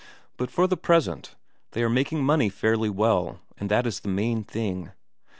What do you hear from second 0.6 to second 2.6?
the present, they are making money